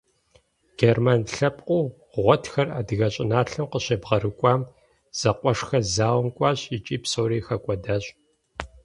[0.79, 1.85] Герман лъэпкъыу
[2.21, 4.61] гъуэтхэр адыгэ щӏыналъэм къыщебгъэрыкӏуэм
[5.19, 8.03] зэкъуэшхэр зауэм кӏуащ икӏи псори хэкӏуэдащ.